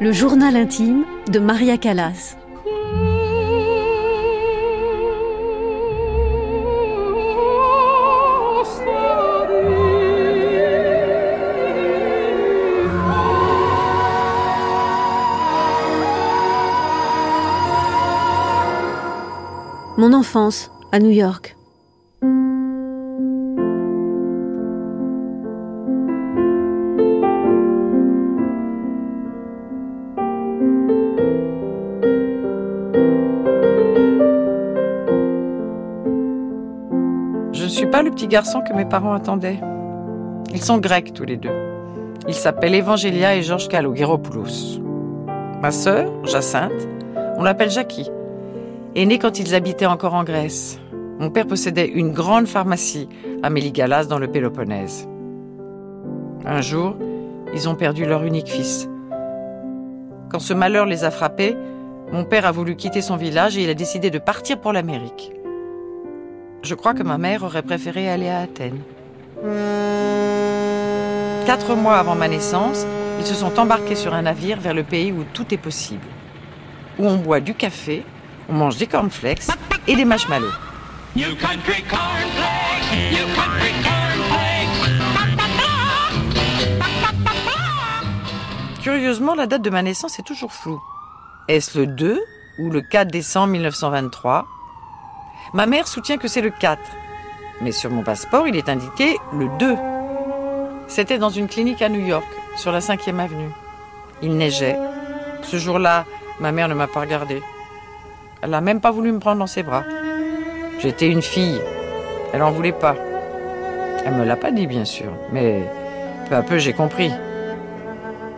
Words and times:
Le 0.00 0.12
journal 0.12 0.56
intime 0.56 1.04
de 1.30 1.38
Maria 1.38 1.76
Callas. 1.76 2.37
Mon 20.00 20.12
enfance 20.12 20.70
à 20.92 21.00
New 21.00 21.10
York. 21.10 21.56
Je 37.52 37.64
ne 37.64 37.68
suis 37.68 37.86
pas 37.86 38.04
le 38.04 38.12
petit 38.12 38.28
garçon 38.28 38.60
que 38.60 38.72
mes 38.72 38.84
parents 38.84 39.14
attendaient. 39.14 39.58
Ils 40.54 40.62
sont 40.62 40.78
grecs 40.78 41.12
tous 41.12 41.24
les 41.24 41.36
deux. 41.36 41.50
Ils 42.28 42.34
s'appellent 42.34 42.76
Evangelia 42.76 43.34
et 43.34 43.42
Georges 43.42 43.66
Kalogeropoulos. 43.66 44.80
Ma 45.60 45.72
sœur, 45.72 46.08
Jacinthe, 46.22 46.86
on 47.36 47.42
l'appelle 47.42 47.70
Jackie, 47.70 48.08
est 48.94 49.06
née 49.06 49.18
quand 49.18 49.38
ils 49.38 49.54
habitaient 49.54 49.86
encore 49.86 50.14
en 50.14 50.24
Grèce. 50.24 50.78
Mon 51.18 51.30
père 51.30 51.46
possédait 51.46 51.88
une 51.88 52.12
grande 52.12 52.46
pharmacie 52.46 53.08
à 53.42 53.50
Méligalas 53.50 54.04
dans 54.04 54.18
le 54.18 54.28
Péloponnèse. 54.28 55.08
Un 56.44 56.60
jour, 56.60 56.96
ils 57.54 57.68
ont 57.68 57.74
perdu 57.74 58.04
leur 58.04 58.24
unique 58.24 58.48
fils. 58.48 58.88
Quand 60.30 60.38
ce 60.38 60.54
malheur 60.54 60.86
les 60.86 61.04
a 61.04 61.10
frappés, 61.10 61.56
mon 62.12 62.24
père 62.24 62.46
a 62.46 62.52
voulu 62.52 62.76
quitter 62.76 63.02
son 63.02 63.16
village 63.16 63.58
et 63.58 63.64
il 63.64 63.70
a 63.70 63.74
décidé 63.74 64.10
de 64.10 64.18
partir 64.18 64.60
pour 64.60 64.72
l'Amérique. 64.72 65.32
Je 66.62 66.74
crois 66.74 66.94
que 66.94 67.02
ma 67.02 67.18
mère 67.18 67.44
aurait 67.44 67.62
préféré 67.62 68.08
aller 68.08 68.28
à 68.28 68.40
Athènes. 68.40 68.80
Quatre 71.46 71.74
mois 71.74 71.96
avant 71.96 72.14
ma 72.14 72.28
naissance, 72.28 72.86
ils 73.18 73.26
se 73.26 73.34
sont 73.34 73.58
embarqués 73.58 73.94
sur 73.94 74.14
un 74.14 74.22
navire 74.22 74.60
vers 74.60 74.74
le 74.74 74.82
pays 74.82 75.12
où 75.12 75.24
tout 75.32 75.52
est 75.52 75.58
possible. 75.58 76.06
Où 76.98 77.06
on 77.06 77.16
boit 77.16 77.40
du 77.40 77.54
café, 77.54 78.04
on 78.48 78.54
mange 78.54 78.76
des 78.76 78.86
cornflakes 78.86 79.46
et 79.86 79.96
des 79.96 80.04
marshmallows. 80.04 80.52
You 81.16 81.34
country 81.36 81.82
cornflakes, 81.82 83.12
you 83.12 83.26
country 83.34 83.72
cornflakes. 83.82 84.08
Curieusement, 88.82 89.34
la 89.34 89.46
date 89.46 89.62
de 89.62 89.70
ma 89.70 89.82
naissance 89.82 90.18
est 90.18 90.22
toujours 90.22 90.52
floue. 90.52 90.80
Est-ce 91.48 91.78
le 91.78 91.86
2 91.86 92.20
ou 92.58 92.70
le 92.70 92.80
4 92.80 93.08
décembre 93.10 93.48
1923 93.48 94.46
Ma 95.52 95.66
mère 95.66 95.88
soutient 95.88 96.16
que 96.16 96.28
c'est 96.28 96.40
le 96.40 96.50
4. 96.50 96.80
Mais 97.60 97.72
sur 97.72 97.90
mon 97.90 98.02
passeport, 98.02 98.46
il 98.46 98.56
est 98.56 98.68
indiqué 98.68 99.16
le 99.32 99.48
2. 99.58 99.76
C'était 100.86 101.18
dans 101.18 101.30
une 101.30 101.48
clinique 101.48 101.82
à 101.82 101.88
New 101.88 102.04
York, 102.04 102.26
sur 102.56 102.72
la 102.72 102.80
5e 102.80 103.18
avenue. 103.18 103.50
Il 104.22 104.36
neigeait. 104.36 104.78
Ce 105.42 105.58
jour-là, 105.58 106.06
ma 106.40 106.52
mère 106.52 106.68
ne 106.68 106.74
m'a 106.74 106.86
pas 106.86 107.00
regardée. 107.00 107.42
Elle 108.40 108.50
n'a 108.50 108.60
même 108.60 108.80
pas 108.80 108.92
voulu 108.92 109.10
me 109.10 109.18
prendre 109.18 109.40
dans 109.40 109.48
ses 109.48 109.64
bras. 109.64 109.82
J'étais 110.78 111.08
une 111.08 111.22
fille. 111.22 111.60
Elle 112.32 112.42
en 112.42 112.52
voulait 112.52 112.72
pas. 112.72 112.94
Elle 114.06 114.14
me 114.14 114.24
l'a 114.24 114.36
pas 114.36 114.52
dit, 114.52 114.68
bien 114.68 114.84
sûr, 114.84 115.12
mais 115.32 115.62
peu 116.28 116.36
à 116.36 116.42
peu 116.42 116.58
j'ai 116.58 116.72
compris. 116.72 117.10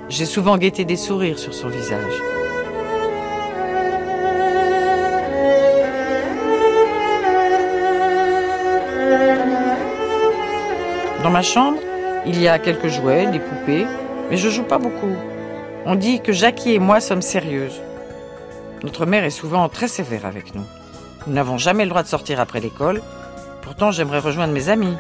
J'ai 0.08 0.24
souvent 0.24 0.56
guetté 0.56 0.86
des 0.86 0.96
sourires 0.96 1.38
sur 1.38 1.52
son 1.52 1.68
visage. 1.68 2.12
Dans 11.22 11.30
ma 11.30 11.42
chambre, 11.42 11.78
il 12.24 12.40
y 12.40 12.48
a 12.48 12.58
quelques 12.58 12.88
jouets, 12.88 13.26
des 13.26 13.38
poupées, 13.38 13.86
mais 14.30 14.38
je 14.38 14.48
joue 14.48 14.64
pas 14.64 14.78
beaucoup. 14.78 15.14
On 15.84 15.94
dit 15.94 16.20
que 16.20 16.32
Jackie 16.32 16.72
et 16.72 16.78
moi 16.78 17.00
sommes 17.00 17.22
sérieuses. 17.22 17.82
Notre 18.82 19.04
mère 19.04 19.24
est 19.24 19.30
souvent 19.30 19.68
très 19.68 19.88
sévère 19.88 20.24
avec 20.24 20.54
nous. 20.54 20.64
Nous 21.26 21.34
n'avons 21.34 21.58
jamais 21.58 21.84
le 21.84 21.90
droit 21.90 22.02
de 22.02 22.08
sortir 22.08 22.40
après 22.40 22.60
l'école. 22.60 23.02
Pourtant, 23.62 23.90
j'aimerais 23.90 24.20
rejoindre 24.20 24.54
mes 24.54 24.70
amis. 24.70 24.96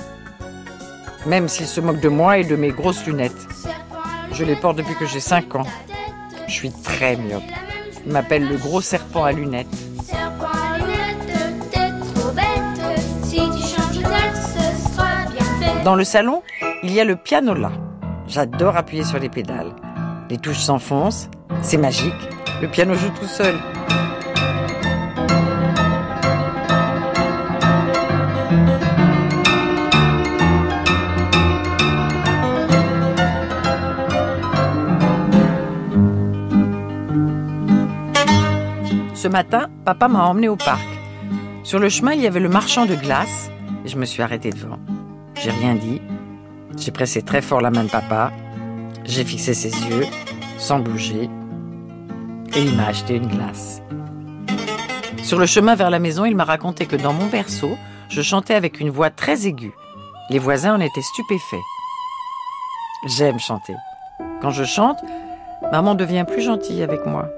Même 1.26 1.48
s'ils 1.48 1.66
se 1.66 1.80
moquent 1.80 2.00
de 2.00 2.08
moi 2.08 2.38
et 2.38 2.44
de 2.44 2.56
mes 2.56 2.70
grosses 2.70 3.06
lunettes. 3.06 3.46
Je 4.32 4.44
les 4.44 4.56
porte 4.56 4.76
depuis 4.76 4.94
que 4.96 5.06
j'ai 5.06 5.20
5 5.20 5.54
ans. 5.54 5.66
Je 6.46 6.52
suis 6.52 6.70
très 6.70 7.16
myope. 7.16 7.42
Ils 8.06 8.12
m'appellent 8.12 8.48
le 8.48 8.56
gros 8.56 8.80
serpent 8.80 9.24
à 9.24 9.32
lunettes. 9.32 9.66
Dans 15.84 15.94
le 15.94 16.04
salon, 16.04 16.42
il 16.82 16.92
y 16.92 17.00
a 17.00 17.04
le 17.04 17.16
piano 17.16 17.54
là. 17.54 17.72
J'adore 18.28 18.76
appuyer 18.76 19.04
sur 19.04 19.18
les 19.18 19.30
pédales. 19.30 19.74
Les 20.28 20.36
touches 20.36 20.60
s'enfoncent, 20.60 21.30
c'est 21.62 21.78
magique. 21.78 22.28
Le 22.60 22.68
piano 22.68 22.94
joue 22.94 23.08
tout 23.18 23.26
seul. 23.26 23.54
Matin, 39.30 39.68
papa 39.84 40.08
m'a 40.08 40.24
emmené 40.26 40.48
au 40.48 40.56
parc. 40.56 40.86
Sur 41.62 41.78
le 41.78 41.88
chemin, 41.88 42.12
il 42.12 42.20
y 42.20 42.26
avait 42.26 42.40
le 42.40 42.48
marchand 42.48 42.86
de 42.86 42.94
glace 42.94 43.50
et 43.84 43.88
je 43.88 43.96
me 43.96 44.04
suis 44.04 44.22
arrêtée 44.22 44.50
devant. 44.50 44.78
J'ai 45.34 45.50
rien 45.50 45.74
dit. 45.74 46.00
J'ai 46.76 46.90
pressé 46.90 47.22
très 47.22 47.40
fort 47.40 47.60
la 47.60 47.70
main 47.70 47.84
de 47.84 47.90
papa. 47.90 48.32
J'ai 49.04 49.24
fixé 49.24 49.54
ses 49.54 49.70
yeux, 49.70 50.06
sans 50.58 50.78
bouger. 50.78 51.28
Et 52.54 52.62
il 52.62 52.76
m'a 52.76 52.86
acheté 52.86 53.16
une 53.16 53.26
glace. 53.26 53.82
Sur 55.22 55.38
le 55.38 55.46
chemin 55.46 55.74
vers 55.74 55.90
la 55.90 55.98
maison, 55.98 56.24
il 56.24 56.36
m'a 56.36 56.44
raconté 56.44 56.86
que 56.86 56.96
dans 56.96 57.12
mon 57.12 57.26
berceau, 57.26 57.76
je 58.08 58.22
chantais 58.22 58.54
avec 58.54 58.80
une 58.80 58.90
voix 58.90 59.10
très 59.10 59.46
aiguë. 59.46 59.72
Les 60.30 60.38
voisins 60.38 60.74
en 60.74 60.80
étaient 60.80 61.02
stupéfaits. 61.02 61.64
J'aime 63.06 63.38
chanter. 63.38 63.74
Quand 64.42 64.50
je 64.50 64.64
chante, 64.64 64.98
maman 65.72 65.94
devient 65.94 66.24
plus 66.26 66.42
gentille 66.42 66.82
avec 66.82 67.06
moi. 67.06 67.28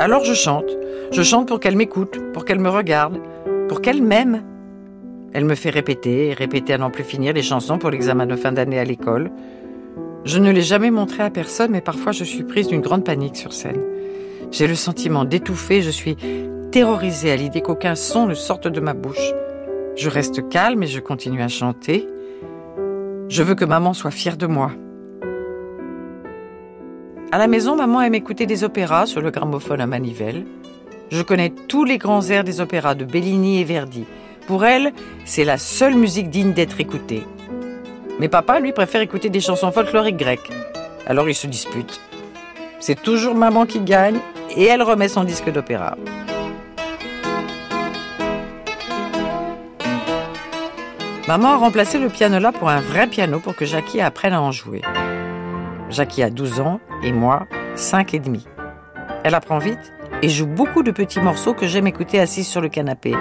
Alors 0.00 0.24
je 0.24 0.34
chante. 0.34 0.76
Je 1.12 1.22
chante 1.22 1.46
pour 1.46 1.60
qu'elle 1.60 1.76
m'écoute, 1.76 2.18
pour 2.32 2.44
qu'elle 2.44 2.58
me 2.58 2.68
regarde, 2.68 3.20
pour 3.68 3.80
qu'elle 3.80 4.02
m'aime. 4.02 4.42
Elle 5.32 5.44
me 5.44 5.54
fait 5.54 5.70
répéter 5.70 6.28
et 6.28 6.32
répéter 6.32 6.72
à 6.72 6.78
n'en 6.78 6.90
plus 6.90 7.04
finir 7.04 7.32
les 7.32 7.42
chansons 7.42 7.78
pour 7.78 7.90
l'examen 7.90 8.26
de 8.26 8.34
fin 8.34 8.50
d'année 8.50 8.78
à 8.80 8.84
l'école. 8.84 9.30
Je 10.24 10.40
ne 10.40 10.50
l'ai 10.50 10.62
jamais 10.62 10.90
montré 10.90 11.22
à 11.22 11.30
personne, 11.30 11.70
mais 11.70 11.80
parfois 11.80 12.10
je 12.10 12.24
suis 12.24 12.42
prise 12.42 12.66
d'une 12.66 12.80
grande 12.80 13.04
panique 13.04 13.36
sur 13.36 13.52
scène. 13.52 13.82
J'ai 14.50 14.66
le 14.66 14.74
sentiment 14.74 15.24
d'étouffer, 15.24 15.80
je 15.80 15.90
suis 15.90 16.16
terrorisée 16.72 17.30
à 17.30 17.36
l'idée 17.36 17.60
qu'aucun 17.60 17.94
son 17.94 18.26
ne 18.26 18.34
sorte 18.34 18.66
de 18.66 18.80
ma 18.80 18.94
bouche. 18.94 19.32
Je 19.96 20.10
reste 20.10 20.48
calme 20.48 20.82
et 20.82 20.88
je 20.88 20.98
continue 20.98 21.42
à 21.42 21.48
chanter. 21.48 22.08
Je 23.28 23.42
veux 23.44 23.54
que 23.54 23.64
maman 23.64 23.92
soit 23.92 24.10
fière 24.10 24.36
de 24.36 24.46
moi. 24.46 24.72
À 27.34 27.38
la 27.38 27.48
maison, 27.48 27.74
maman 27.74 28.00
aime 28.00 28.14
écouter 28.14 28.46
des 28.46 28.62
opéras 28.62 29.06
sur 29.06 29.20
le 29.20 29.32
gramophone 29.32 29.80
à 29.80 29.88
manivelle. 29.88 30.46
Je 31.10 31.20
connais 31.20 31.50
tous 31.50 31.82
les 31.82 31.98
grands 31.98 32.22
airs 32.30 32.44
des 32.44 32.60
opéras 32.60 32.94
de 32.94 33.04
Bellini 33.04 33.60
et 33.60 33.64
Verdi. 33.64 34.04
Pour 34.46 34.64
elle, 34.64 34.92
c'est 35.24 35.42
la 35.42 35.58
seule 35.58 35.96
musique 35.96 36.30
digne 36.30 36.52
d'être 36.52 36.78
écoutée. 36.78 37.26
Mais 38.20 38.28
papa, 38.28 38.60
lui, 38.60 38.70
préfère 38.70 39.00
écouter 39.00 39.30
des 39.30 39.40
chansons 39.40 39.72
folkloriques 39.72 40.16
grecques. 40.16 40.48
Alors 41.08 41.28
ils 41.28 41.34
se 41.34 41.48
disputent. 41.48 42.00
C'est 42.78 43.02
toujours 43.02 43.34
maman 43.34 43.66
qui 43.66 43.80
gagne 43.80 44.20
et 44.56 44.66
elle 44.66 44.82
remet 44.84 45.08
son 45.08 45.24
disque 45.24 45.50
d'opéra. 45.50 45.96
Maman 51.26 51.48
a 51.48 51.56
remplacé 51.56 51.98
le 51.98 52.10
piano 52.10 52.38
là 52.38 52.52
pour 52.52 52.68
un 52.68 52.80
vrai 52.80 53.08
piano 53.08 53.40
pour 53.40 53.56
que 53.56 53.64
Jackie 53.64 54.00
apprenne 54.00 54.34
à 54.34 54.40
en 54.40 54.52
jouer. 54.52 54.82
Jackie 55.94 56.24
a 56.24 56.30
12 56.30 56.60
ans 56.60 56.80
et 57.04 57.12
moi, 57.12 57.46
5 57.76 58.14
et 58.14 58.18
demi. 58.18 58.44
Elle 59.22 59.36
apprend 59.36 59.58
vite 59.58 59.92
et 60.22 60.28
joue 60.28 60.46
beaucoup 60.46 60.82
de 60.82 60.90
petits 60.90 61.20
morceaux 61.20 61.54
que 61.54 61.68
j'aime 61.68 61.86
écouter 61.86 62.18
assise 62.18 62.48
sur 62.48 62.60
le 62.60 62.68
canapé. 62.68 63.14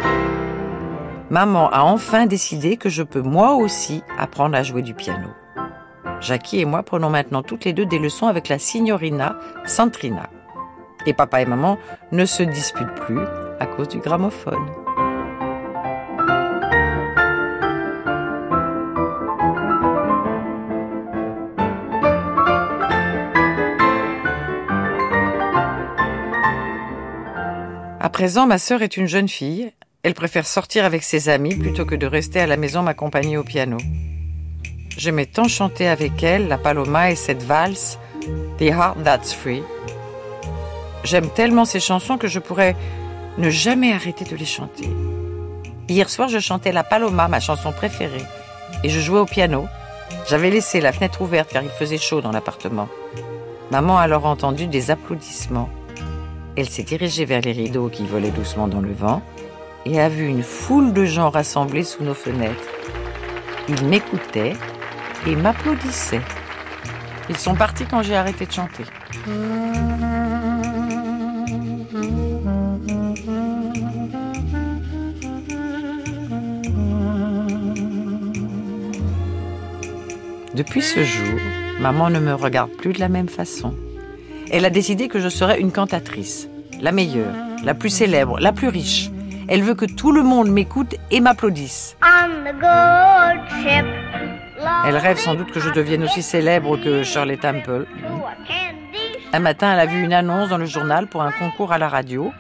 Maman 1.30 1.70
a 1.70 1.82
enfin 1.84 2.26
décidé 2.26 2.78
que 2.78 2.90
je 2.90 3.04
peux 3.04 3.22
moi 3.22 3.54
aussi 3.54 4.02
apprendre 4.18 4.58
à 4.58 4.64
jouer 4.64 4.82
du 4.82 4.96
piano. 4.96 5.28
Jackie 6.20 6.62
et 6.62 6.66
moi 6.66 6.82
prenons 6.82 7.12
maintenant 7.12 7.44
toutes 7.44 7.64
les 7.66 7.74
deux 7.74 7.86
des 7.86 8.00
leçons 8.00 8.26
avec 8.26 8.50
la 8.50 8.58
signorina 8.58 9.38
Santrina. 9.66 10.32
Et 11.06 11.14
papa 11.14 11.42
et 11.42 11.46
maman 11.46 11.78
ne 12.12 12.26
se 12.26 12.42
disputent 12.42 12.96
plus 13.06 13.22
à 13.60 13.68
cause 13.68 13.90
du 13.90 14.00
gramophone. 14.00 14.83
Présent, 28.14 28.46
ma 28.46 28.60
sœur 28.60 28.84
est 28.84 28.96
une 28.96 29.08
jeune 29.08 29.28
fille. 29.28 29.74
Elle 30.04 30.14
préfère 30.14 30.46
sortir 30.46 30.86
avec 30.86 31.02
ses 31.02 31.30
amis 31.30 31.56
plutôt 31.56 31.84
que 31.84 31.96
de 31.96 32.06
rester 32.06 32.40
à 32.40 32.46
la 32.46 32.58
maison 32.58 32.84
m'accompagner 32.84 33.38
au 33.38 33.44
piano. 33.44 33.78
J'aimais 34.96 35.26
tant 35.26 35.48
chanter 35.48 35.88
avec 35.88 36.22
elle 36.22 36.48
la 36.48 36.60
Paloma 36.60 37.10
et 37.10 37.16
cette 37.16 37.42
valse 37.42 37.98
The 38.60 38.66
Heart 38.66 39.04
That's 39.04 39.34
Free. 39.34 39.64
J'aime 41.04 41.28
tellement 41.30 41.66
ces 41.66 41.80
chansons 41.80 42.20
que 42.20 42.28
je 42.28 42.38
pourrais 42.38 42.76
ne 43.40 43.50
jamais 43.50 43.92
arrêter 43.92 44.26
de 44.26 44.36
les 44.36 44.46
chanter. 44.46 44.88
Hier 45.90 46.08
soir, 46.08 46.30
je 46.30 46.40
chantais 46.40 46.72
la 46.72 46.84
Paloma, 46.84 47.28
ma 47.28 47.40
chanson 47.40 47.72
préférée, 47.72 48.24
et 48.84 48.90
je 48.90 49.00
jouais 49.00 49.20
au 49.20 49.26
piano. 49.26 49.66
J'avais 50.30 50.52
laissé 50.52 50.82
la 50.82 50.94
fenêtre 50.94 51.22
ouverte 51.22 51.50
car 51.52 51.64
il 51.64 51.72
faisait 51.72 51.98
chaud 51.98 52.22
dans 52.22 52.32
l'appartement. 52.32 52.90
Maman 53.72 53.98
a 53.98 54.04
alors 54.04 54.28
entendu 54.28 54.68
des 54.68 54.92
applaudissements. 54.92 55.70
Elle 56.56 56.70
s'est 56.70 56.84
dirigée 56.84 57.26
vers 57.26 57.42
les 57.42 57.52
rideaux 57.52 57.90
qui 57.90 58.06
volaient 58.06 58.30
doucement 58.30 58.68
dans 58.68 58.82
le 58.82 58.94
vent 58.94 59.24
et 59.86 60.00
a 60.00 60.08
vu 60.08 60.28
une 60.28 60.44
foule 60.44 60.94
de 60.94 61.04
gens 61.04 61.32
rassemblés 61.32 61.84
sous 61.84 62.04
nos 62.04 62.14
fenêtres. 62.14 62.70
Ils 63.68 63.84
m'écoutaient 63.86 64.54
et 65.26 65.36
m'applaudissaient. 65.36 66.22
Ils 67.30 67.38
sont 67.38 67.56
partis 67.56 67.86
quand 67.86 68.04
j'ai 68.04 68.16
arrêté 68.16 68.46
de 68.46 68.52
chanter. 68.52 68.84
Depuis 80.54 80.84
ce 80.84 81.04
jour, 81.04 81.40
maman 81.80 82.12
ne 82.12 82.20
me 82.20 82.36
regarde 82.36 82.70
plus 82.72 82.94
de 82.94 83.00
la 83.00 83.10
même 83.10 83.30
façon. 83.30 83.74
Elle 84.52 84.66
a 84.66 84.70
décidé 84.70 85.08
que 85.08 85.20
je 85.20 85.30
serais 85.30 85.60
une 85.60 85.72
cantatrice, 85.72 86.48
la 86.82 86.92
meilleure, 86.92 87.34
la 87.64 87.74
plus 87.74 87.90
célèbre, 87.90 88.40
la 88.40 88.52
plus 88.52 88.68
riche. 88.68 89.10
Elle 89.48 89.64
veut 89.64 89.76
que 89.76 89.86
tout 89.86 90.12
le 90.12 90.24
monde 90.24 90.50
m'écoute 90.50 90.96
et 91.12 91.20
m'applaudisse. 91.20 91.98
Elle 94.86 94.98
rêve 94.98 95.18
sans 95.18 95.36
doute 95.36 95.52
que 95.52 95.60
je 95.60 95.70
devienne 95.70 96.04
aussi 96.04 96.22
célèbre 96.22 96.78
que 96.78 97.04
Shirley 97.04 97.38
Temple. 97.38 97.86
Un 99.34 99.40
matin, 99.40 99.74
elle 99.74 99.80
a 99.80 99.86
vu 99.86 100.02
une 100.02 100.14
annonce 100.14 100.50
dans 100.50 100.58
le 100.58 100.66
journal 100.66 101.08
pour 101.08 101.24
un 101.24 101.32
concours 101.32 101.72
à 101.72 101.78
la 101.78 101.90
radio. 101.90 102.32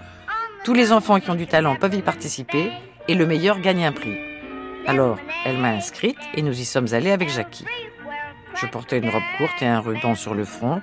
Tous 0.63 0.73
les 0.73 0.91
enfants 0.91 1.19
qui 1.19 1.29
ont 1.29 1.35
du 1.35 1.47
talent 1.47 1.75
peuvent 1.75 1.95
y 1.95 2.01
participer 2.01 2.71
et 3.07 3.15
le 3.15 3.25
meilleur 3.25 3.59
gagne 3.59 3.85
un 3.85 3.91
prix. 3.91 4.17
Alors, 4.85 5.17
elle 5.45 5.57
m'a 5.57 5.69
inscrite 5.69 6.17
et 6.35 6.41
nous 6.41 6.59
y 6.59 6.65
sommes 6.65 6.93
allés 6.93 7.11
avec 7.11 7.29
Jackie. 7.29 7.65
Je 8.55 8.67
portais 8.67 8.99
une 8.99 9.09
robe 9.09 9.23
courte 9.37 9.61
et 9.61 9.65
un 9.65 9.79
ruban 9.79 10.15
sur 10.15 10.33
le 10.33 10.45
front. 10.45 10.81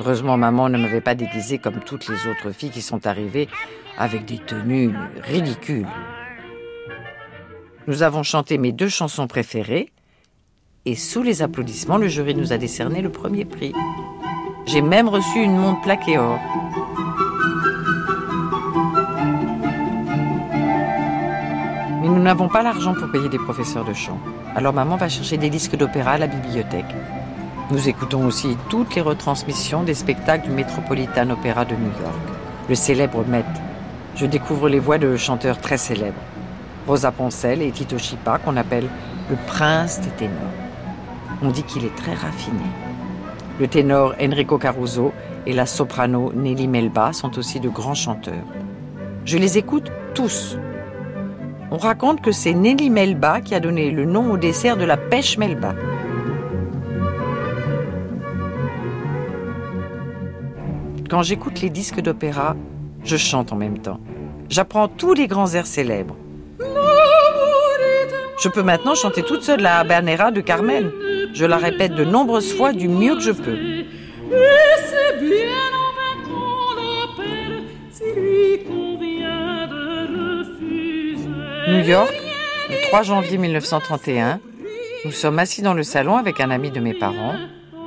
Heureusement, 0.00 0.38
maman 0.38 0.70
ne 0.70 0.78
m'avait 0.78 1.02
pas 1.02 1.14
déguisée 1.14 1.58
comme 1.58 1.80
toutes 1.80 2.08
les 2.08 2.26
autres 2.26 2.52
filles 2.52 2.70
qui 2.70 2.80
sont 2.80 3.06
arrivées 3.06 3.48
avec 3.98 4.24
des 4.24 4.38
tenues 4.38 4.94
ridicules. 5.22 5.86
Nous 7.86 8.02
avons 8.02 8.22
chanté 8.22 8.56
mes 8.56 8.72
deux 8.72 8.88
chansons 8.88 9.26
préférées 9.26 9.92
et 10.86 10.94
sous 10.94 11.22
les 11.22 11.42
applaudissements, 11.42 11.98
le 11.98 12.08
jury 12.08 12.34
nous 12.34 12.54
a 12.54 12.56
décerné 12.56 13.02
le 13.02 13.10
premier 13.10 13.44
prix. 13.44 13.74
J'ai 14.64 14.80
même 14.80 15.06
reçu 15.06 15.38
une 15.38 15.58
montre 15.58 15.82
plaquée 15.82 16.16
or. 16.16 16.40
Mais 22.00 22.08
nous 22.08 22.22
n'avons 22.22 22.48
pas 22.48 22.62
l'argent 22.62 22.94
pour 22.94 23.10
payer 23.12 23.28
des 23.28 23.38
professeurs 23.38 23.84
de 23.84 23.92
chant. 23.92 24.18
Alors 24.56 24.72
maman 24.72 24.96
va 24.96 25.10
chercher 25.10 25.36
des 25.36 25.50
disques 25.50 25.76
d'opéra 25.76 26.12
à 26.12 26.18
la 26.18 26.26
bibliothèque. 26.26 26.94
Nous 27.70 27.88
écoutons 27.88 28.26
aussi 28.26 28.56
toutes 28.68 28.96
les 28.96 29.00
retransmissions 29.00 29.84
des 29.84 29.94
spectacles 29.94 30.48
du 30.48 30.52
Metropolitan 30.52 31.30
Opera 31.30 31.64
de 31.64 31.76
New 31.76 31.92
York. 32.02 32.18
Le 32.68 32.74
célèbre 32.74 33.24
Met. 33.28 33.44
Je 34.16 34.26
découvre 34.26 34.68
les 34.68 34.80
voix 34.80 34.98
de 34.98 35.16
chanteurs 35.16 35.58
très 35.58 35.78
célèbres. 35.78 36.20
Rosa 36.88 37.12
Poncel 37.12 37.62
et 37.62 37.70
Tito 37.70 37.96
Chipa, 37.96 38.38
qu'on 38.38 38.56
appelle 38.56 38.88
le 39.30 39.36
prince 39.46 40.00
des 40.00 40.10
ténors. 40.10 40.34
On 41.42 41.50
dit 41.50 41.62
qu'il 41.62 41.84
est 41.84 41.94
très 41.94 42.14
raffiné. 42.14 42.64
Le 43.60 43.68
ténor 43.68 44.16
Enrico 44.20 44.58
Caruso 44.58 45.12
et 45.46 45.52
la 45.52 45.66
soprano 45.66 46.32
Nelly 46.34 46.66
Melba 46.66 47.12
sont 47.12 47.38
aussi 47.38 47.60
de 47.60 47.68
grands 47.68 47.94
chanteurs. 47.94 48.34
Je 49.24 49.38
les 49.38 49.58
écoute 49.58 49.92
tous. 50.14 50.58
On 51.70 51.76
raconte 51.76 52.20
que 52.20 52.32
c'est 52.32 52.52
Nelly 52.52 52.90
Melba 52.90 53.40
qui 53.40 53.54
a 53.54 53.60
donné 53.60 53.92
le 53.92 54.06
nom 54.06 54.32
au 54.32 54.36
dessert 54.36 54.76
de 54.76 54.84
la 54.84 54.96
pêche 54.96 55.38
Melba. 55.38 55.76
Quand 61.10 61.24
j'écoute 61.24 61.60
les 61.60 61.70
disques 61.70 62.00
d'opéra, 62.00 62.54
je 63.02 63.16
chante 63.16 63.52
en 63.52 63.56
même 63.56 63.78
temps. 63.78 63.98
J'apprends 64.48 64.86
tous 64.86 65.12
les 65.12 65.26
grands 65.26 65.52
airs 65.54 65.66
célèbres. 65.66 66.16
Je 68.40 68.48
peux 68.48 68.62
maintenant 68.62 68.94
chanter 68.94 69.24
toute 69.24 69.42
seule 69.42 69.60
la 69.60 69.80
habanera 69.80 70.30
de 70.30 70.40
Carmen. 70.40 70.88
Je 71.34 71.44
la 71.44 71.56
répète 71.56 71.96
de 71.96 72.04
nombreuses 72.04 72.54
fois 72.54 72.72
du 72.72 72.86
mieux 72.86 73.16
que 73.16 73.22
je 73.22 73.32
peux. 73.32 73.58
New 81.68 81.84
York, 81.88 82.14
le 82.70 82.86
3 82.86 83.02
janvier 83.02 83.36
1931. 83.36 84.38
Nous 85.04 85.12
sommes 85.12 85.40
assis 85.40 85.62
dans 85.62 85.74
le 85.74 85.82
salon 85.82 86.16
avec 86.16 86.40
un 86.40 86.52
ami 86.52 86.70
de 86.70 86.78
mes 86.78 86.94
parents. 86.94 87.34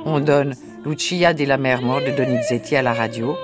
On 0.04 0.20
donne 0.20 0.54
Lucia 0.84 1.32
della 1.32 1.56
Mermor 1.56 2.02
de 2.02 2.10
Donizetti 2.10 2.76
à 2.76 2.82
la 2.82 2.92
radio. 2.92 3.36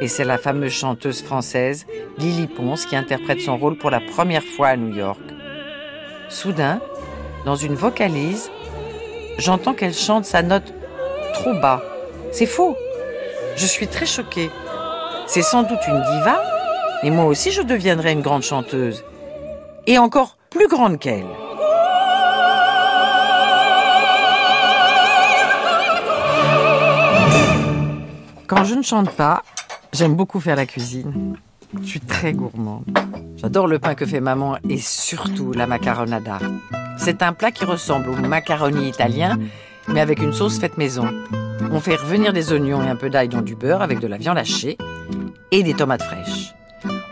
Et 0.00 0.08
c'est 0.08 0.24
la 0.24 0.38
fameuse 0.38 0.72
chanteuse 0.72 1.20
française 1.22 1.86
Lily 2.16 2.46
Ponce 2.46 2.86
qui 2.86 2.96
interprète 2.96 3.42
son 3.42 3.58
rôle 3.58 3.76
pour 3.76 3.90
la 3.90 4.00
première 4.00 4.42
fois 4.42 4.68
à 4.68 4.76
New 4.76 4.96
York. 4.96 5.20
Soudain, 6.30 6.80
dans 7.44 7.56
une 7.56 7.74
vocalise, 7.74 8.50
j'entends 9.36 9.74
qu'elle 9.74 9.92
chante 9.92 10.24
sa 10.24 10.40
note 10.40 10.72
trop 11.34 11.52
bas. 11.52 11.82
C'est 12.32 12.46
faux. 12.46 12.74
Je 13.56 13.66
suis 13.66 13.86
très 13.86 14.06
choquée. 14.06 14.50
C'est 15.26 15.42
sans 15.42 15.64
doute 15.64 15.86
une 15.86 16.00
diva, 16.00 16.42
mais 17.02 17.10
moi 17.10 17.26
aussi 17.26 17.50
je 17.50 17.60
deviendrai 17.60 18.12
une 18.12 18.22
grande 18.22 18.42
chanteuse. 18.42 19.04
Et 19.86 19.98
encore 19.98 20.38
plus 20.48 20.66
grande 20.66 20.98
qu'elle. 20.98 21.26
Quand 28.50 28.64
je 28.64 28.74
ne 28.74 28.82
chante 28.82 29.10
pas, 29.10 29.44
j'aime 29.92 30.16
beaucoup 30.16 30.40
faire 30.40 30.56
la 30.56 30.66
cuisine. 30.66 31.36
Je 31.80 31.86
suis 31.86 32.00
très 32.00 32.32
gourmande. 32.32 32.82
J'adore 33.36 33.68
le 33.68 33.78
pain 33.78 33.94
que 33.94 34.04
fait 34.04 34.18
maman 34.18 34.56
et 34.68 34.78
surtout 34.78 35.52
la 35.52 35.68
macaronada. 35.68 36.40
C'est 36.98 37.22
un 37.22 37.32
plat 37.32 37.52
qui 37.52 37.64
ressemble 37.64 38.10
au 38.10 38.16
macaroni 38.16 38.88
italien, 38.88 39.38
mais 39.86 40.00
avec 40.00 40.20
une 40.20 40.32
sauce 40.32 40.58
faite 40.58 40.78
maison. 40.78 41.08
On 41.70 41.78
fait 41.78 41.94
revenir 41.94 42.32
des 42.32 42.52
oignons 42.52 42.82
et 42.82 42.88
un 42.88 42.96
peu 42.96 43.08
d'ail 43.08 43.28
dans 43.28 43.40
du 43.40 43.54
beurre 43.54 43.82
avec 43.82 44.00
de 44.00 44.08
la 44.08 44.16
viande 44.16 44.38
hachée 44.38 44.76
et 45.52 45.62
des 45.62 45.74
tomates 45.74 46.02
fraîches. 46.02 46.52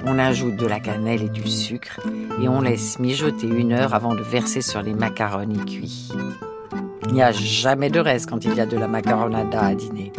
On 0.07 0.19
ajoute 0.19 0.57
de 0.57 0.67
la 0.67 0.81
cannelle 0.81 1.23
et 1.23 1.29
du 1.29 1.49
sucre 1.49 2.01
et 2.43 2.49
on 2.49 2.63
laisse 2.63 2.99
mijoter 2.99 3.47
une 3.47 3.71
heure 3.71 3.95
avant 3.95 4.17
de 4.17 4.23
verser 4.23 4.61
sur 4.61 4.83
les 4.83 4.93
macaronis 4.93 5.65
cuits. 5.65 6.09
Il 7.07 7.13
n'y 7.13 7.23
a 7.23 7.31
jamais 7.31 7.91
de 7.91 8.01
reste 8.01 8.29
quand 8.29 8.45
il 8.45 8.55
y 8.57 8.61
a 8.61 8.67
de 8.67 8.77
la 8.77 8.89
macaronada 8.89 9.65
à 9.65 9.75
dîner. 9.77 10.13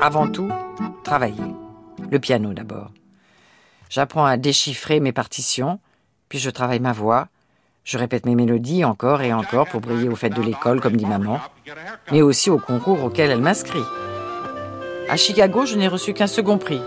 Avant 0.00 0.28
tout, 0.28 0.48
travailler. 1.02 1.42
Le 2.10 2.18
piano 2.20 2.52
d'abord. 2.52 2.92
J'apprends 3.90 4.24
à 4.24 4.36
déchiffrer 4.36 5.00
mes 5.00 5.12
partitions, 5.12 5.80
puis 6.28 6.38
je 6.38 6.50
travaille 6.50 6.78
ma 6.78 6.92
voix. 6.92 7.26
Je 7.84 7.98
répète 7.98 8.24
mes 8.24 8.36
mélodies 8.36 8.84
encore 8.84 9.22
et 9.22 9.32
encore 9.32 9.66
pour 9.66 9.80
briller 9.80 10.08
aux 10.08 10.14
fêtes 10.14 10.36
de 10.36 10.42
l'école, 10.42 10.80
comme 10.80 10.96
dit 10.96 11.06
maman, 11.06 11.40
mais 12.12 12.22
aussi 12.22 12.48
au 12.48 12.58
concours 12.58 13.02
auquel 13.02 13.30
elle 13.30 13.40
m'inscrit. 13.40 13.82
À 15.08 15.16
Chicago, 15.16 15.66
je 15.66 15.76
n'ai 15.76 15.88
reçu 15.88 16.12
qu'un 16.12 16.26
second 16.26 16.58
prix, 16.58 16.80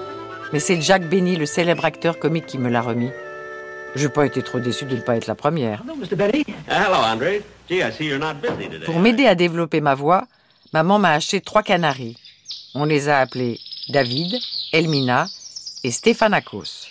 mais 0.54 0.60
c'est 0.60 0.80
Jack 0.80 1.10
Benny, 1.10 1.36
le 1.36 1.46
célèbre 1.48 1.84
acteur 1.86 2.18
comique, 2.18 2.46
qui 2.46 2.60
me 2.60 2.70
l'a 2.70 2.82
remis. 2.82 3.10
Je 3.96 4.08
n'ai 4.08 4.14
pas 4.14 4.26
été 4.26 4.42
trop 4.42 4.60
déçu 4.60 4.86
de 4.86 4.96
ne 4.96 5.02
pas 5.02 5.18
être 5.18 5.28
la 5.28 5.36
première. 5.36 5.84
Mr. 5.84 6.16
Betty. 6.16 6.46
Hello, 6.70 6.96
Andre. 6.96 7.42
Gee, 7.68 7.82
I 7.82 7.92
see 7.92 8.06
you're 8.06 8.20
not 8.20 8.36
busy 8.36 8.70
today. 8.70 8.86
Pour 8.86 9.00
m'aider 9.00 9.26
à 9.28 9.36
développer 9.36 9.82
ma 9.82 9.96
voix, 9.96 10.28
maman 10.72 10.98
m'a 10.98 11.12
acheté 11.12 11.42
trois 11.42 11.64
canaris. 11.64 12.16
On 12.74 12.86
les 12.86 13.10
a 13.10 13.20
appelés 13.20 13.60
David, 13.90 14.40
Elmina 14.72 15.28
et 15.84 15.92
Stéphanakos. 15.92 16.88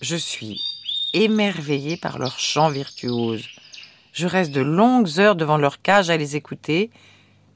Je 0.00 0.14
suis 0.14 0.60
émerveillée 1.14 1.96
par 1.96 2.18
leur 2.18 2.38
chant 2.38 2.68
virtuose. 2.68 3.44
Je 4.12 4.26
reste 4.28 4.52
de 4.52 4.60
longues 4.60 5.18
heures 5.18 5.34
devant 5.34 5.56
leur 5.56 5.82
cage 5.82 6.10
à 6.10 6.16
les 6.16 6.36
écouter. 6.36 6.90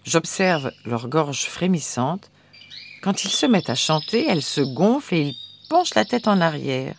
J'observe 0.05 0.73
leur 0.85 1.07
gorge 1.07 1.45
frémissante. 1.45 2.31
Quand 3.03 3.25
ils 3.25 3.31
se 3.31 3.47
mettent 3.47 3.71
à 3.71 3.77
chanter, 3.77 4.27
elles 4.29 4.43
se 4.43 4.61
gonflent 4.61 5.15
et 5.15 5.21
ils 5.29 5.37
penchent 5.71 5.95
la 5.95 6.05
tête 6.05 6.27
en 6.27 6.41
arrière. 6.41 6.97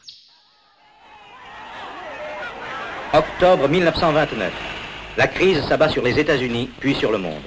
Octobre 3.14 3.68
1929. 3.68 4.54
La 5.18 5.28
crise 5.28 5.62
s'abat 5.68 5.90
sur 5.90 6.04
les 6.04 6.18
États-Unis, 6.18 6.70
puis 6.80 6.96
sur 6.96 7.12
le 7.12 7.18
monde. 7.18 7.44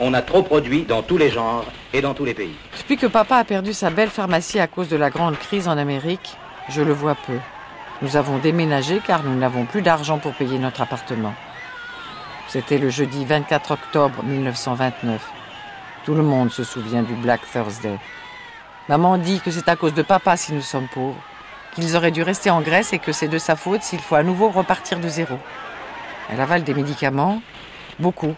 On 0.00 0.14
a 0.14 0.22
trop 0.22 0.42
produit 0.42 0.84
dans 0.84 1.02
tous 1.02 1.18
les 1.18 1.28
genres 1.28 1.64
et 1.92 2.00
dans 2.00 2.14
tous 2.14 2.24
les 2.24 2.34
pays. 2.34 2.54
Depuis 2.78 2.96
que 2.96 3.08
papa 3.08 3.38
a 3.38 3.44
perdu 3.44 3.72
sa 3.72 3.90
belle 3.90 4.10
pharmacie 4.10 4.60
à 4.60 4.68
cause 4.68 4.88
de 4.88 4.96
la 4.96 5.10
grande 5.10 5.36
crise 5.36 5.66
en 5.66 5.76
Amérique, 5.76 6.36
je 6.68 6.82
le 6.82 6.92
vois 6.92 7.16
peu. 7.16 7.38
Nous 8.02 8.16
avons 8.16 8.38
déménagé 8.38 9.00
car 9.04 9.24
nous 9.24 9.34
n'avons 9.34 9.64
plus 9.64 9.82
d'argent 9.82 10.18
pour 10.18 10.34
payer 10.34 10.60
notre 10.60 10.82
appartement. 10.82 11.34
C'était 12.46 12.78
le 12.78 12.90
jeudi 12.90 13.24
24 13.24 13.72
octobre 13.72 14.22
1929. 14.22 15.20
Tout 16.04 16.14
le 16.14 16.22
monde 16.22 16.52
se 16.52 16.62
souvient 16.62 17.02
du 17.02 17.14
Black 17.14 17.40
Thursday. 17.52 17.98
Maman 18.88 19.18
dit 19.18 19.40
que 19.40 19.50
c'est 19.50 19.68
à 19.68 19.74
cause 19.74 19.94
de 19.94 20.02
papa 20.02 20.36
si 20.36 20.52
nous 20.52 20.62
sommes 20.62 20.86
pauvres, 20.94 21.20
qu'ils 21.74 21.96
auraient 21.96 22.12
dû 22.12 22.22
rester 22.22 22.50
en 22.50 22.60
Grèce 22.60 22.92
et 22.92 23.00
que 23.00 23.10
c'est 23.10 23.28
de 23.28 23.38
sa 23.38 23.56
faute 23.56 23.82
s'il 23.82 24.00
faut 24.00 24.14
à 24.14 24.22
nouveau 24.22 24.48
repartir 24.48 25.00
de 25.00 25.08
zéro. 25.08 25.38
Elle 26.30 26.40
avale 26.40 26.62
des 26.62 26.72
médicaments, 26.74 27.42
beaucoup, 27.98 28.34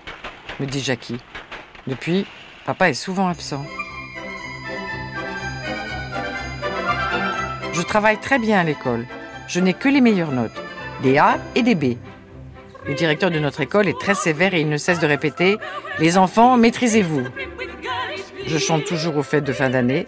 me 0.59 0.67
dit 0.67 0.81
Jackie. 0.81 1.21
Depuis, 1.87 2.27
papa 2.65 2.89
est 2.91 2.95
souvent 2.95 3.29
absent. 3.29 3.65
Je 7.73 7.83
travaille 7.83 8.19
très 8.19 8.39
bien 8.39 8.61
à 8.61 8.65
l'école. 8.65 9.07
Je 9.49 9.61
n'ai 9.61 9.75
que 9.75 9.89
les 9.89 10.01
meilleures 10.01 10.33
notes, 10.33 10.63
des 11.03 11.19
A 11.19 11.39
et 11.55 11.63
des 11.63 11.75
B. 11.75 11.97
Le 12.87 12.95
directeur 12.95 13.31
de 13.31 13.39
notre 13.39 13.61
école 13.61 13.89
est 13.89 13.99
très 13.99 14.15
sévère 14.15 14.55
et 14.55 14.61
il 14.61 14.69
ne 14.69 14.77
cesse 14.77 15.01
de 15.01 15.07
répéter 15.07 15.59
Les 15.99 16.19
enfants, 16.19 16.57
maîtrisez-vous. 16.57 17.25
Je 18.47 18.59
chante 18.59 18.85
toujours 18.85 19.17
aux 19.17 19.23
fêtes 19.23 19.45
de 19.45 19.53
fin 19.53 19.71
d'année. 19.71 20.07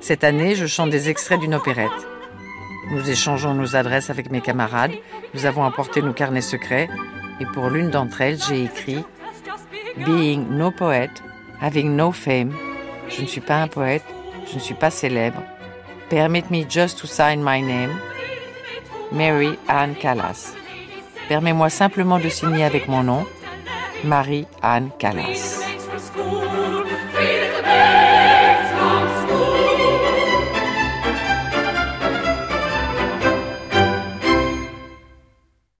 Cette 0.00 0.24
année, 0.24 0.54
je 0.54 0.66
chante 0.66 0.90
des 0.90 1.08
extraits 1.08 1.40
d'une 1.40 1.54
opérette. 1.54 1.90
Nous 2.90 3.10
échangeons 3.10 3.54
nos 3.54 3.76
adresses 3.76 4.10
avec 4.10 4.30
mes 4.30 4.40
camarades. 4.40 4.92
Nous 5.34 5.46
avons 5.46 5.64
apporté 5.64 6.02
nos 6.02 6.12
carnets 6.12 6.40
secrets. 6.40 6.88
Et 7.40 7.46
pour 7.46 7.68
l'une 7.70 7.90
d'entre 7.90 8.20
elles, 8.20 8.38
j'ai 8.40 8.64
écrit 8.64 9.04
Being 9.96 10.58
no 10.58 10.70
poet, 10.70 11.10
having 11.60 11.96
no 11.96 12.10
fame. 12.10 12.52
Je 13.08 13.22
ne 13.22 13.26
suis 13.26 13.40
pas 13.40 13.62
un 13.62 13.68
poète, 13.68 14.04
je 14.46 14.54
ne 14.56 14.60
suis 14.60 14.74
pas 14.74 14.90
célèbre. 14.90 15.42
Permit 16.10 16.50
me 16.50 16.64
just 16.68 16.98
to 16.98 17.06
sign 17.06 17.42
my 17.42 17.62
name. 17.62 17.98
Mary 19.12 19.56
Anne 19.68 19.94
Callas. 19.94 20.54
Permets-moi 21.28 21.70
simplement 21.70 22.18
de 22.18 22.28
signer 22.28 22.64
avec 22.64 22.88
mon 22.88 23.02
nom, 23.02 23.24
Marie 24.04 24.46
Anne 24.62 24.90
Callas. 24.98 25.63